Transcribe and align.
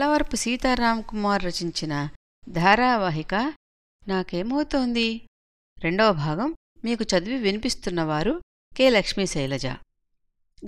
మల్లవరపు 0.00 0.36
సీతారాం 0.36 1.00
కుమార్ 1.00 1.44
రచించిన 1.44 2.08
ధారావాహిక 2.48 3.54
నాకేమవుతోంది? 4.08 5.26
రెండవ 5.78 6.12
భాగం 6.12 6.54
మీకు 6.84 7.02
చదివి 7.02 7.38
వినిపిస్తున్నవారు 7.38 8.42
కె. 8.76 8.90
లక్ష్మీ 8.90 9.26
శైలజ. 9.26 9.66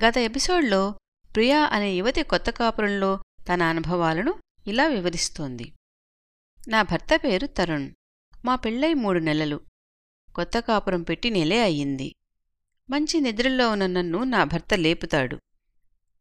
గత 0.04 0.18
ఎపిసోడ్లో 0.18 0.94
ప్రియా 1.34 1.58
అనే 1.58 1.94
యువతి 1.94 2.22
కొత్త 2.22 2.50
కాపురంలో 2.50 3.22
తన 3.48 3.62
అనుభవాలను 3.62 4.34
ఇలా 4.66 4.86
వివరిస్తోంది. 4.86 5.72
నా 6.68 6.82
భర్త 6.82 7.20
పేరు 7.24 7.46
తరుణ్. 7.46 7.90
మా 8.44 8.54
పెళ్ళై 8.54 8.94
మూడు 8.94 9.18
నెలలు. 9.18 9.60
కొత్త 10.34 10.60
కాపురం 10.60 11.02
పెట్టి 11.02 11.30
నెలే 11.30 11.62
అయ్యింది. 11.62 12.14
మంచి 12.90 13.20
నిద్రలో 13.20 13.70
ఉన్న 13.70 13.86
నన్ను 13.86 14.24
నా 14.24 14.44
భర్త 14.44 14.74
లేపుతాడు. 14.74 15.38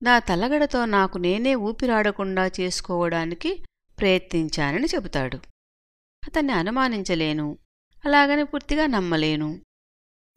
నా 0.03 0.19
తలగడతో 0.19 0.85
నాకు 0.85 1.17
నేనే 1.17 1.55
ఊపిరాడకుండా 1.55 2.51
చేసుకోవడానికి 2.59 3.65
ప్రయత్నించానని 3.99 4.85
చెబుతాడు. 4.85 5.37
అతన్ని 6.23 6.53
అనుమానించలేను. 6.53 7.57
అలాగని 8.05 8.43
పూర్తిగా 8.43 8.85
నమ్మలేను. 8.85 9.65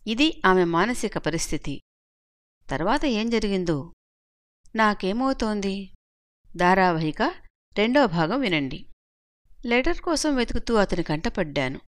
ఇది 0.07 0.43
ఆమె 0.47 0.65
మానసిక 0.65 1.19
పరిస్థితి. 1.19 1.81
తర్వాత 2.71 3.05
ఏం 3.05 3.31
జరిగిందో? 3.31 3.93
నాకేమవుతోంది? 4.77 5.91
ధారావాహిక 6.57 7.23
రెండో 7.79 8.07
భాగం 8.07 8.41
వినండి. 8.41 8.87
లెటర్ 9.67 10.01
కోసం 10.01 10.37
వెతుకుతూ 10.37 10.75
అతని 10.75 11.03
కంటపడ్డాను 11.03 11.81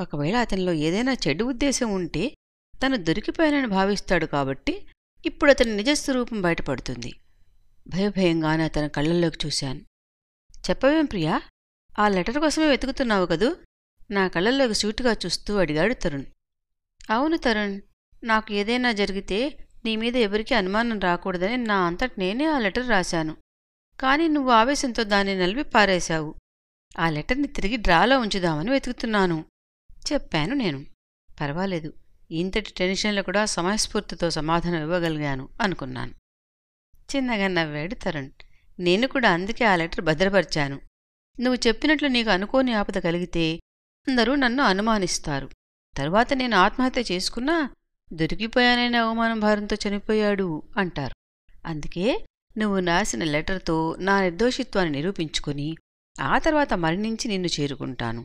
ఒకవేళ 0.00 0.36
అతనిలో 0.36 0.72
ఏదైనా 0.72 1.12
చెడు 1.12 1.44
ఉద్దేశం 1.44 1.90
ఉంటే 1.92 2.34
తను 2.74 2.96
దొరికిపోయానని 2.96 3.66
భావిస్తాడు 3.66 4.26
కాబట్టి 4.26 4.86
ఇప్పుడు 5.26 5.50
అతని 5.50 5.76
నిజస్వరూపం 5.76 6.42
బయటపడుతుంది. 6.42 7.12
భయభయంగానే 7.88 8.64
అతని 8.64 8.88
కళ్ళల్లోకి 8.88 9.46
చూశాను. 9.46 9.80
చెప్పవేం 10.70 11.04
ప్రియా? 11.04 11.42
ఆ 11.98 12.08
లెటర్ 12.08 12.38
కోసమే 12.38 12.66
వెతుకుతున్నావు 12.66 13.26
కదూ? 13.26 13.56
నా 14.10 14.28
కళ్ళల్లోకి 14.28 14.74
సూటుగా 14.74 15.12
చూస్తూ 15.12 15.56
అడిగాడు 15.56 15.94
తరుణ్. 15.94 16.24
అవును 17.10 17.36
తరుణ్. 17.36 17.80
నాకు 18.24 18.52
ఏదైనా 18.52 18.92
జరిగితే 18.92 19.66
నీ 19.84 19.96
మీద 19.96 20.16
ఎవరికీ 20.16 20.54
అనుమానం 20.54 21.00
రాకూడదని 21.00 21.56
నా 21.56 21.86
అంతట 21.86 22.10
నేనే 22.18 22.44
ఆ 22.44 22.58
లెటర్ 22.58 22.88
రాశాను. 22.88 23.36
కానీ 24.00 24.28
నువ్వు 24.28 24.50
ఆవేశంతో 24.50 25.04
దాన్ని 25.04 25.38
నలిపి 25.38 25.62
పారేశావు. 25.62 26.34
ఆ 26.98 27.10
లెటర్ని 27.10 27.48
తిరిగి 27.48 27.76
డ్రాలో 27.76 28.20
ఉంచుదామని 28.20 28.70
వెతుకుతున్నాను. 28.70 29.44
చెప్పాను 30.12 30.54
నేను. 30.54 30.86
పర్వాలేదు. 31.40 31.92
ఇంతటి 32.30 32.74
టెన్షన్లు 32.76 33.22
కూడా 33.22 33.44
సమయస్ఫూర్తితో 33.44 34.30
సమాధానం 34.30 34.82
ఇవ్వగలిగాను 34.82 35.48
అనుకున్నాను. 35.60 36.12
చిన్నగా 37.16 37.48
నవ్వాడు 37.48 37.94
తరుణ్. 37.94 38.30
నేను 38.80 39.08
కూడా 39.08 39.30
అందుకే 39.30 39.64
ఆ 39.64 39.76
లెటర్ 39.76 40.00
భద్రపరిచాను. 40.00 40.80
నువ్వు 41.40 41.68
చెప్పినట్లు 41.68 42.08
నీకు 42.08 42.30
అనుకోని 42.30 42.72
ఆపద 42.72 42.98
కలిగితే 42.98 43.60
అందరూ 44.08 44.34
నన్ను 44.34 44.62
అనుమానిస్తారు. 44.62 45.50
తరువాత 45.96 46.32
నేను 46.32 46.56
ఆత్మహత్య 46.56 47.04
చేసుకున్నా 47.12 47.70
దొరికిపోయానైన 48.12 48.96
అవమానం 48.96 49.40
భారంతో 49.40 49.76
చనిపోయాడు 49.88 50.62
అంటారు. 50.76 51.14
అందుకే 51.66 52.26
నువ్వు 52.58 52.78
రాసిన 52.78 53.24
లెటర్తో 53.24 53.96
నా 53.98 54.20
నిర్దోషిత్వాన్ని 54.20 54.98
నిరూపించుకుని 54.98 55.76
ఆ 56.20 56.38
తర్వాత 56.38 56.74
మరణించి 56.74 57.28
నిన్ను 57.28 57.48
చేరుకుంటాను. 57.60 58.24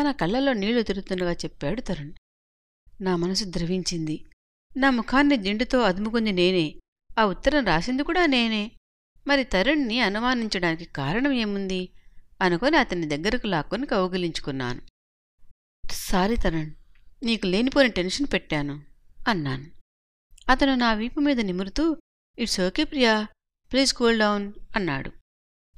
తన 0.00 0.10
కళ్ళల్లో 0.10 0.52
నీళ్ళు 0.52 0.82
తిరుగుతుండగా 0.82 1.32
చెప్పాడు 1.32 1.80
తరుణ్. 1.80 2.12
నా 3.00 3.16
మనసు 3.16 3.44
ద్రవించింది. 3.44 4.24
నా 4.76 4.90
ముఖాన్ని 4.90 5.36
దిండుతో 5.36 5.80
అదుముకుంది 5.80 6.32
నేనే. 6.32 6.74
ఆ 7.18 7.24
ఉత్తరం 7.24 7.64
రాసింది 7.64 8.02
కూడా 8.02 8.26
నేనే. 8.26 8.70
మరి 9.26 9.44
తరుణ్ణి 9.44 10.00
అనుమానించడానికి 10.00 10.84
కారణం 10.84 11.32
ఏముంది? 11.32 11.88
అనుకొని 12.40 12.76
అతని 12.76 13.08
దగ్గరకు 13.08 13.46
లాక్కొని 13.46 13.86
కౌగిలించుకున్నాను. 13.86 14.80
సారీ 15.92 16.36
తరుణ్ 16.36 16.70
నీకు 17.22 17.46
లేనిపోని 17.46 17.88
టెన్షన్ 17.88 18.26
పెట్టాను 18.32 18.82
అన్నాను. 19.28 19.66
అతను 20.48 20.74
నా 20.74 20.92
వీపు 20.92 21.20
మీద 21.20 21.40
నిమురుతూ 21.40 21.96
it's 22.38 22.60
okay 22.60 22.84
Priya 22.84 23.26
please 23.72 23.94
cool 23.94 24.18
down 24.18 24.52
అన్నాడు. 24.76 25.12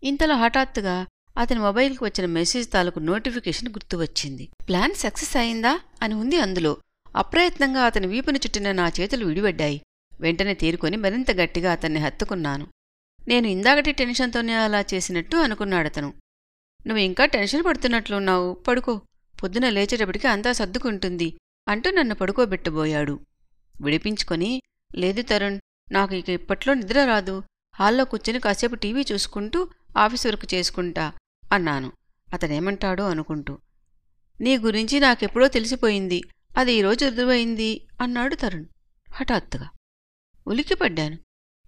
ఇంతలో 0.04 0.36
హఠాత్తుగా 0.36 1.06
అతని 1.38 1.60
మొబైల్కి 1.60 2.04
వచ్చిన 2.04 2.26
మెసేజ్ 2.26 2.72
తాలూకు 2.72 2.98
నోటిఫికేషన్ 2.98 3.68
గుర్తు 3.68 3.96
వచ్చింది 3.96 4.48
ప్లాన్ 4.68 4.94
సక్సెస్ 4.94 5.36
అయిందా? 5.36 5.80
అని 6.02 6.14
ఉంది 6.14 6.36
అందులో. 6.36 6.76
అప్రయత్నంగా 7.16 7.82
అతని 7.82 8.06
వీపుని 8.06 8.38
చుట్టిన 8.38 8.72
నా 8.72 8.92
చేతులు 9.00 9.26
విడిపడ్డాయి. 9.26 9.82
వెంటనే 10.20 10.54
తీరుకొని 10.54 10.96
మరింత 10.96 11.30
గట్టిగా 11.30 11.72
అతన్ని 11.72 12.00
హత్తుకున్నాను. 12.00 12.66
నేను 13.28 13.46
ఇందాకటి 13.46 13.92
టెన్షన్తోనే 13.92 14.54
అలా 14.54 14.80
చేసినట్టు 14.94 15.36
అనుకున్నాడతను 15.36 16.14
నువ్వు 16.86 17.02
ఇంకా 17.02 17.24
టెన్షన్ 17.24 17.64
పడుతున్నట్లున్నావు 17.64 18.54
పడుకో. 18.54 19.00
పొద్దున 19.42 19.68
లేచేటప్పటికి 19.68 20.28
అంతా 20.28 20.52
సర్దుకుంటుంది 20.52 21.38
అంటూ 21.68 21.90
నన్ను 21.90 22.14
పడుకోబెట్టబోయాడు. 22.14 23.20
విడిపించుకొని 23.80 24.62
లేదు 24.96 25.22
తరుణ్ 25.22 25.60
నాకు 25.92 26.14
ఇక 26.14 26.28
ఇప్పట్లో 26.28 26.74
నిద్ర 26.74 27.04
రాదు. 27.04 27.42
హాల్లో 27.74 28.04
కూర్చొని 28.04 28.40
కాసేపు 28.40 28.74
టీవీ 28.74 29.06
చూసుకుంటూ 29.12 29.68
ఆఫీస్ 29.96 30.26
వర్క్ 30.26 30.54
చేసుకుంటా 30.54 31.12
అన్నాను. 31.52 31.92
అతనేమంటాడో 32.32 33.04
అనుకుంటూ. 33.04 33.58
నీ 34.40 34.58
గురించి 34.58 35.00
నాకెప్పుడో 35.00 35.48
తెలిసిపోయింది. 35.48 36.20
అది 36.56 36.72
ఈరోజు 36.72 37.04
రుజువైంది 37.04 37.86
అన్నాడు 38.00 38.34
తరుణ్. 38.34 38.64
హఠాత్తుగా. 39.10 39.68
ఉలిక్కిపడ్డాను. 40.46 41.18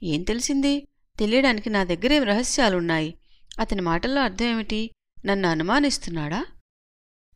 ఏం 0.02 0.22
తెలిసింది? 0.22 0.88
తెలియడానికి 1.18 1.70
నా 1.70 1.84
దగ్గరేం 1.84 2.22
రహస్యాలున్నాయి? 2.22 3.18
అతని 3.60 3.82
మాటల్లో 3.82 4.22
అర్థం 4.22 4.46
ఏమిటి 4.46 4.90
నన్ను 5.24 5.48
అనుమానిస్తున్నాడా? 5.48 6.46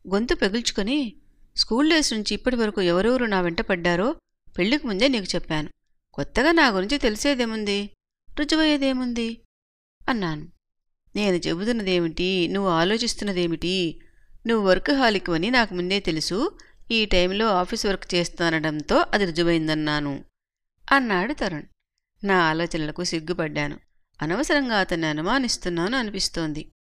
గొంతు 0.07 0.35
పెగుల్చుకొని 0.35 1.15
స్కూల్ 1.55 1.89
డేస్ 1.89 2.13
నుంచి 2.13 2.33
ఇప్పటి 2.33 2.55
వరకు 2.55 2.81
ఎవరెవరు 2.81 3.25
నా 3.25 3.41
వెంట 3.41 3.61
పడ్డారో 3.61 4.15
పెళ్ళికి 4.57 4.87
ముందే 4.87 5.07
నీకు 5.07 5.35
చెప్పాను. 5.35 5.69
కొత్తగా 6.13 6.51
నా 6.51 6.67
గురించి 6.67 6.97
తెలిసేదేముంది? 6.97 7.89
రుజువయ్యేదేముంది? 8.39 9.41
అన్నాను. 10.09 10.47
నేను 11.15 11.35
చెబుతున్నదేమిటి? 11.35 12.47
నువ్వు 12.47 12.71
ఆలోచిస్తున్నదేమిటి? 12.71 13.99
నువ్వు 14.47 14.67
వర్క్ 14.67 14.91
హాలిక్ 14.91 15.29
అని 15.29 15.51
నాకు 15.51 15.73
ముందే 15.73 15.99
తెలుసు. 15.99 16.57
ఈ 16.91 17.05
టైంలో 17.05 17.47
ఆఫీస్ 17.47 17.85
వర్క్ 17.85 18.15
చేస్తానడంతో 18.15 19.05
అది 19.13 19.25
రుజువైందన్నాను. 19.25 20.25
అన్నాడు 20.91 21.33
తరుణ్. 21.33 21.63
నా 22.23 22.37
ఆలోచనలకు 22.37 23.03
సిగ్గుపడ్డాను. 23.03 23.79
అనవసరంగా 24.21 24.79
అతన్ని 24.79 25.07
అనుమానిస్తున్నాను 25.07 25.97
అనిపిస్తోంది. 25.97 26.71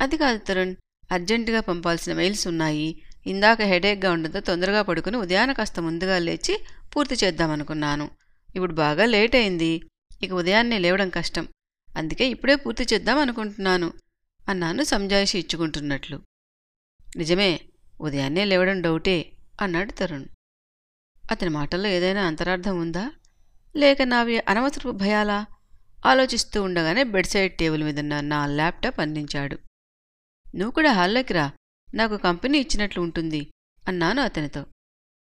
అది 0.00 0.16
కాదు 0.16 0.38
తరుణ్ 0.38 0.74
అర్జెంటుగా 1.12 1.60
పంపాల్సిన 1.60 2.12
మెయిల్స్ 2.12 2.46
ఉన్నాయి. 2.46 3.02
ఇందాక 3.26 3.62
హెడేక్గా 3.62 4.12
ఉండడంతో 4.12 4.40
తొందరగా 4.40 4.82
పడుకుని 4.82 5.16
ఉదయాన 5.16 5.52
కాస్త 5.52 5.80
ముందుగా 5.80 6.18
లేచి 6.18 6.64
పూర్తి 6.96 7.14
చేద్దామనుకున్నాను. 7.14 8.10
ఇప్పుడు 8.56 8.72
బాగా 8.72 9.04
లేట్ 9.04 9.36
అయింది. 9.36 9.82
ఇక 10.22 10.32
ఉదయాన్నే 10.32 10.78
లేవడం 10.78 11.08
కష్టం. 11.08 11.48
అందుకే 11.96 12.28
ఇప్పుడే 12.28 12.56
పూర్తి 12.56 12.86
చేద్దాం 12.94 13.18
అనుకుంటున్నాను 13.18 13.92
అన్నాను 14.48 14.82
సంజాయిషి 14.82 15.38
ఇచ్చుకుంటున్నట్లు. 15.38 16.20
నిజమే 17.16 17.60
ఉదయాన్నే 18.02 18.44
లేవడం 18.44 18.82
డౌటే 18.82 19.32
అన్నాడు 19.60 19.92
తరుణ్. 19.92 20.24
అతని 21.30 21.50
మాటల్లో 21.50 21.88
ఏదైనా 21.88 22.26
అంతరార్థం 22.26 22.80
ఉందా? 22.80 23.12
లేక 23.76 24.02
నావి 24.02 24.38
అనవసరపు 24.38 24.90
భయాలా? 24.90 25.46
ఆలోచిస్తూ 26.06 26.62
ఉండగానే 26.62 27.02
బెడ్ 27.02 27.26
సైడ్ 27.26 27.56
టేబుల్ 27.56 27.84
మీదన్న 27.84 28.20
నా 28.20 28.46
ల్యాప్టాప్ 28.46 29.00
అందించాడు. 29.00 29.58
నువ్వు 30.56 30.70
కూడా 30.70 30.92
హాల్లోకి 30.92 31.32
రా. 31.32 31.50
నాకు 31.94 32.16
కంపెనీ 32.16 32.58
ఇచ్చినట్లు 32.58 33.02
ఉంటుంది 33.02 33.50
అన్నాను 33.88 34.22
అతనితో. 34.22 34.66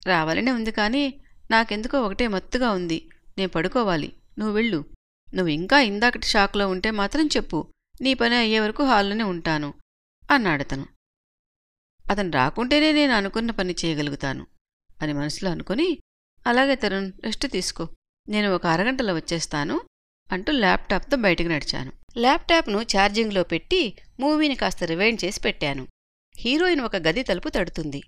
రావాలనే 0.05 0.51
ఉంది 0.51 0.71
కానీ 0.71 1.21
నాకెందుకో 1.51 2.01
ఒకటే 2.01 2.27
మత్తుగా 2.27 2.71
ఉంది. 2.71 3.09
నేను 3.37 3.49
పడుకోవాలి. 3.49 4.13
నువ్వు 4.39 4.55
వెళ్ళు. 4.55 4.85
నువ్వు 5.33 5.47
ఇంకా 5.47 5.81
ఇందాకటి 5.81 6.25
షాక్లో 6.25 6.67
ఉంటే 6.67 6.91
మాత్రం 6.91 7.27
చెప్పు. 7.27 7.73
నీ 8.01 8.13
పని 8.13 8.35
అయ్యే 8.35 8.59
వరకు 8.59 8.83
హాల్లోనే 8.83 9.23
ఉంటాను 9.23 9.73
అన్నాడతను 10.31 10.85
అతను 12.11 12.31
రాకుంటేనే 12.31 12.91
నేను 12.91 13.13
అనుకున్న 13.13 13.51
పని 13.51 13.75
చేయగలుగుతాను 13.85 14.47
అని 15.01 15.13
మనసులో 15.13 15.51
అనుకుని 15.51 15.87
అలాగే 16.47 16.75
తరుణ్ 16.75 17.11
రెస్ట్ 17.23 17.47
తీసుకో. 17.47 17.87
నేను 18.29 18.47
ఒక 18.55 18.65
అరగంటలో 18.65 19.13
వచ్చేస్తాను 19.15 19.81
అంటూ 20.31 20.51
ల్యాప్టాప్తో 20.53 21.17
బయటకు 21.17 21.47
నడిచాను. 21.47 21.91
ల్యాప్టాప్ను 22.17 22.79
ఛార్జింగ్లో 22.81 23.43
పెట్టి 23.43 23.97
మూవీని 24.19 24.55
కాస్త 24.55 24.83
రివైండ్ 24.83 25.25
చేసి 25.25 25.39
పెట్టాను. 25.41 25.87
హీరోయిన్ 26.37 26.81
ఒక 26.81 26.95
గది 26.95 27.23
తలుపు 27.23 27.49
తడుతుంది. 27.49 28.01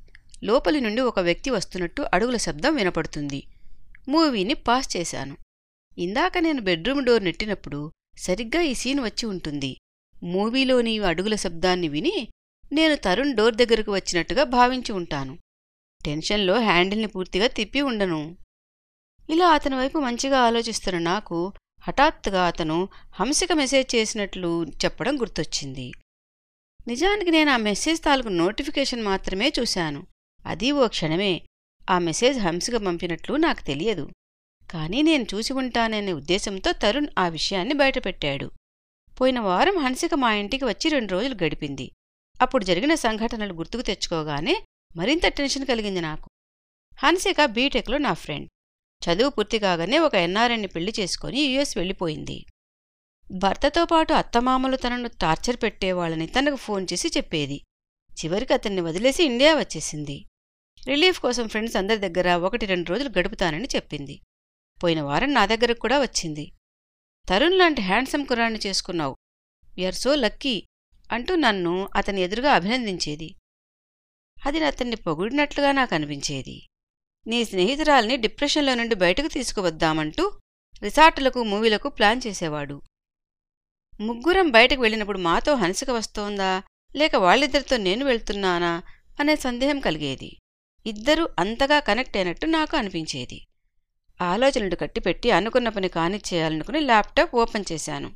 లోపలి 0.43 0.81
నుండి 0.81 1.01
ఒక 1.01 1.19
వ్యక్తి 1.19 1.49
వస్తున్నట్టు 1.49 2.01
అడుగుల 2.13 2.37
శబ్దం 2.37 2.75
వినపడుతుంది. 2.75 3.43
మూవీని 4.09 4.53
పాస్ 4.53 4.97
చేశాను. 4.97 5.37
ఇందాక 5.97 6.37
నేను 6.37 6.61
బెడ్రూమ్ 6.61 7.05
డోర్ 7.05 7.23
నెట్టినప్పుడు 7.23 7.91
సరిగ్గా 8.17 8.61
ఈ 8.61 8.73
సీన్ 8.73 8.99
వచ్చి 8.99 9.25
ఉంటుంది. 9.25 9.77
మూవీలోని 10.23 10.99
అడుగుల 10.99 11.35
శబ్దాన్ని 11.35 11.87
విని 11.87 12.15
నేను 12.73 12.95
తరుణ్ 12.95 13.35
డోర్ 13.35 13.55
దగ్గరకు 13.55 13.93
వచ్చినట్టుగా 13.93 14.43
భావించి 14.43 14.91
ఉంటాను. 14.91 15.37
టెన్షన్లో 16.05 16.59
హ్యాండిల్ని 16.59 17.07
పూర్తిగా 17.07 17.47
తిప్పి 17.47 17.81
ఉండను. 17.81 18.37
ఇలా 19.29 19.49
అతని 19.49 19.75
వైపు 19.75 19.97
మంచిగా 19.99 20.39
ఆలోచిస్తున్న 20.39 20.99
నాకు 20.99 21.53
హఠాత్తుగా 21.81 22.47
అతను 22.47 22.89
హంసిక 23.19 23.53
మెసేజ్ 23.53 23.95
చేసినట్లు 23.95 24.65
చెప్పడం 24.65 25.21
గుర్తొచ్చింది. 25.21 25.91
నిజానికి 26.87 27.31
నేను 27.31 27.51
ఆ 27.51 27.57
మెసేజ్ 27.57 28.03
తాలూకు 28.03 28.27
నోటిఫికేషన్ 28.27 29.03
మాత్రమే 29.03 29.53
చూశాను. 29.59 30.07
అది 30.45 30.71
ఓ 30.71 30.87
క్షణమే. 30.87 31.41
ఆ 31.89 31.99
మెసేజ్ 31.99 32.39
హంసిక 32.39 32.75
పంపినట్లు 32.75 33.35
నాకు 33.35 33.63
తెలియదు. 33.63 34.09
కానీ 34.71 35.01
నేను 35.01 35.25
చూసి 35.33 35.53
ఉంటాననే 35.53 36.13
ఉద్దేశంతో 36.13 36.71
తరుణ్ 36.71 37.07
ఆ 37.17 37.27
విషయాన్ని 37.27 37.73
బయటపెట్టాడు. 37.73 38.51
పోయిన 39.21 39.39
వారం 39.39 39.77
హంసిక 39.77 40.13
మా 40.13 40.33
ఇంటికి 40.33 40.65
వచ్చి 40.65 40.89
రెండు 40.89 41.11
రోజులు 41.11 41.43
గడిపింది. 41.43 41.91
అప్పుడు 42.43 42.63
జరిగిన 42.63 42.93
సంఘటనలు 42.95 43.53
గుర్తుకు 43.53 43.81
తెచ్చుకోగానే 43.81 44.55
మరింత 44.95 45.27
టెన్షన్ 45.27 45.65
కలిగింది 45.65 46.01
నాకు. 46.01 46.29
హన్సిక 47.03 47.45
బీటెక్లో 47.45 47.97
నా 47.97 48.13
ఫ్రెండ్. 48.13 48.49
చదువు 49.03 49.29
పూర్తి 49.29 49.59
కాగానే 49.59 49.99
ఒక 49.99 50.15
ఎన్ఆర్ఎన్ని 50.15 50.67
పెళ్ళి 50.67 50.93
చేసుకుని 50.99 51.41
యుఎస్ 51.41 51.77
వెళ్ళిపోయింది. 51.77 52.45
భర్తతో 53.31 53.85
పాటు 53.85 54.13
అత్తమామలు 54.13 54.75
తనను 54.75 55.09
టార్చర్ 55.21 55.57
పెట్టేవాళ్ళని 55.63 56.27
తనకు 56.27 56.55
ఫోన్ 56.55 56.87
చేసి 56.93 57.07
చెప్పేది. 57.17 57.61
చివరికి 58.11 58.53
అతన్ని 58.53 58.81
వదిలేసి 58.81 59.23
ఇండియా 59.23 59.55
వచ్చేసింది. 59.55 60.25
రిలీఫ్ 60.85 61.19
కోసం 61.19 61.47
ఫ్రెండ్స్ 61.47 61.77
అందరి 61.77 62.09
దగ్గర 62.09 62.35
ఒకటి 62.35 62.65
రెండు 62.65 62.89
రోజులు 62.89 63.09
గడుపుతానని 63.19 63.67
చెప్పింది. 63.75 64.21
పోయిన 64.83 65.01
వారం 65.01 65.33
నా 65.33 65.45
దగ్గరకు 65.45 65.79
కూడా 65.79 65.99
వచ్చింది. 66.01 66.51
తరుణ్ 67.29 67.57
లాంటి 67.57 67.81
హ్యాండ్సమ్ 67.81 68.25
కుర్రాన్ని 68.25 68.59
చేసుకున్నావు. 68.65 69.15
You are 69.77 69.95
so 69.95 70.15
lucky. 70.15 70.55
అంటూ 71.13 71.35
నన్ను 71.35 71.89
అతని 71.95 72.21
ఎదురుగా 72.21 72.51
అభినందించేది. 72.51 73.35
అది 74.45 74.65
అతన్ని 74.65 74.95
పొగిడినట్లుగా 74.95 75.71
నాకు 75.71 75.95
అనిపించేది 75.95 76.67
నీ 77.27 77.45
స్నేహితురాల్ని 77.45 78.17
డిప్రెషన్లో 78.17 78.75
నుండి 78.75 78.95
బయటకు 78.95 79.27
తీసుకువద్దామంటూ 79.27 80.39
రిసార్టులకు 80.83 81.43
మూవీలకు 81.43 81.89
ప్లాన్ 81.89 82.21
చేసేవాడు. 82.27 82.81
ముగ్గురం 84.01 84.51
బయటకు 84.51 84.81
వెళ్ళినప్పుడు 84.81 85.17
మాతో 85.17 85.55
హన్సిక 85.55 85.89
వస్తోందా? 85.89 86.63
లేక 86.95 87.15
వాళ్ళిద్దరితో 87.15 87.77
నేను 87.77 88.05
వెళ్తున్నానా? 88.05 88.83
అనే 89.19 89.35
సందేహం 89.35 89.79
కలిగేది. 89.79 90.37
ఇద్దరూ 90.85 91.29
అంతగా 91.39 91.79
కనెక్ట్ 91.79 92.17
అయినట్టు 92.17 92.45
నాకు 92.45 92.77
అనిపించేది. 92.77 93.45
ఆలోచనలు 94.21 94.75
కట్టిపెట్టి 94.75 95.31
అనుకున్న 95.31 95.69
పని 95.69 95.87
కానిచ్చేయాలనుకుని 95.87 96.79
ల్యాప్టాప్ 96.79 97.35
ఓపెన్ 97.35 97.65
చేశాను. 97.71 98.11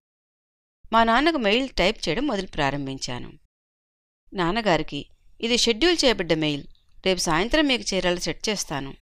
మా 0.94 1.04
నాన్నకు 1.04 1.38
మెయిల్ 1.38 1.70
టైప్ 1.70 2.10
చేయడం 2.10 2.28
మొదలు 2.28 2.48
ప్రారంభించాను. 2.48 3.34
నాన్నగారికి 4.34 5.06
ఇది 5.42 5.58
షెడ్యూల్ 5.58 5.98
చేయబడ్డ 6.06 6.34
మెయిల్. 6.34 6.64
రేపు 7.06 7.20
సాయంత్రం 7.20 7.68
మీకు 7.68 7.96
చేరాలి 7.96 8.22
సెట్ 8.22 8.50
చేస్తాను. 8.50 8.94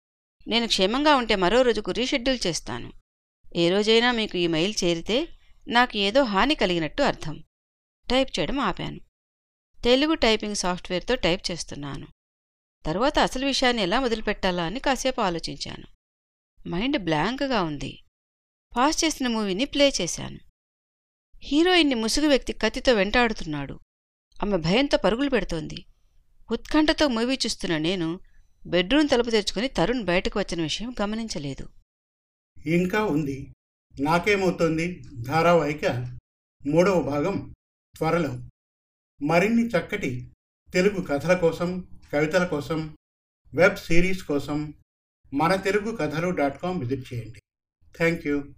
నేను 0.49 0.67
క్షేమంగా 0.67 1.17
ఉంటే 1.17 1.37
మరో 1.37 1.63
రోజుకు 1.63 1.91
రీషెడ్యూల్ 1.91 2.47
చేస్తాను. 2.47 2.93
ఏ 3.57 3.71
రోజైనా 3.71 4.13
మీకు 4.13 4.39
ఈ 4.39 4.47
మెయిల్ 4.47 4.75
చేరితే 4.85 5.29
నాకు 5.69 5.97
ఏదో 5.97 6.23
హాని 6.23 6.55
కలిగినట్టు 6.55 7.03
అర్థం. 7.03 7.45
టైప్ 8.11 8.39
చేయడం 8.39 8.61
ఆపాను. 8.61 9.01
తెలుగు 9.85 10.15
టైపింగ్ 10.15 10.55
సాఫ్ట్వేర్తో 10.55 11.15
టైప్ 11.15 11.51
చేస్తున్నాను. 11.51 12.07
తరువాత 12.87 13.19
అసలు 13.19 13.47
విషయాన్ని 13.47 13.83
ఎలా 13.83 14.01
మొదలుపెట్టాలా 14.01 14.65
అని 14.65 14.81
కాసేపు 14.81 15.21
ఆలోచించాను. 15.21 15.87
మైండ్ 16.69 16.99
బ్లాంక్గా 16.99 17.63
ఉంది. 17.63 18.03
పాస్ 18.77 19.05
చేసిన 19.05 19.29
మూవీని 19.29 19.65
ప్లే 19.65 19.93
చేశాను. 20.01 20.39
హీరోయిన్ని 21.45 21.95
ముసుగు 21.95 22.29
వ్యక్తి 22.29 22.53
కత్తితో 22.53 22.93
వెంటాడుతున్నాడు. 22.93 23.81
ఆమె 24.43 24.57
భయంతో 24.57 24.99
పరుగులు 24.99 25.31
పెడుతోంది. 25.31 25.87
ఉత్కంఠతో 26.53 27.09
మూవీ 27.09 27.35
చూస్తున్న 27.35 27.79
నేను 27.79 28.21
బెడ్రూమ్ 28.67 29.09
తలుపు 29.09 29.31
తెరుచుకుని 29.31 29.69
తరుణ్ 29.69 30.05
బయటకు 30.05 30.39
వచ్చిన 30.39 30.63
విషయం 30.63 30.95
గమనించలేదు. 31.03 31.69
ఇంకా 32.67 33.05
ఉంది. 33.05 33.55
నాకేమవుతోంది? 34.01 35.03
ధారావాహిక 35.15 35.87
మూడవ 36.67 37.03
భాగం 37.03 37.55
త్వరలో. 37.97 38.39
మరిన్ని 39.27 39.69
చక్కటి 39.69 40.33
తెలుగు 40.73 41.03
కథల 41.03 41.35
కోసం 41.35 42.01
కవితల 42.13 42.47
కోసం 42.47 42.97
వెబ్ 43.55 43.77
సిరీస్ 43.77 44.23
కోసం 44.23 44.75
మన 45.35 45.55
తెలుగు 45.55 45.97
కథలు 45.97 46.31
డాట్ 46.31 46.63
కామ్ 46.63 46.81
విజిట్ 46.81 47.15
చేయండి. 47.15 47.41
Thank 47.97 48.27
you. 48.27 48.45